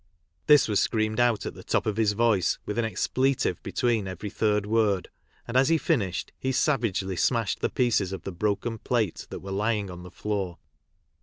This 0.47 0.67
was 0.67 0.79
screamed 0.81 1.19
out 1.19 1.45
at 1.45 1.53
the 1.53 1.63
top 1.63 1.85
of 1.85 1.97
his 1.97 2.13
voice 2.13 2.57
with 2.65 2.79
an 2.79 2.85
expletive 2.85 3.61
between 3.61 4.07
every 4.07 4.31
third 4.31 4.65
word, 4.65 5.11
and 5.47 5.55
as 5.55 5.69
he 5.69 5.77
finished 5.77 6.31
he 6.39 6.51
savagely 6.51 7.15
smashed 7.15 7.59
the 7.59 7.69
pieces 7.69 8.11
of 8.11 8.23
the 8.23 8.31
broken 8.31 8.79
plate 8.79 9.27
that 9.29 9.41
were 9.41 9.51
lying 9.51 9.91
on 9.91 10.01
the 10.01 10.09
floor. 10.09 10.57